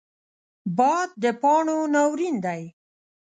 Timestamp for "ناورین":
1.93-2.35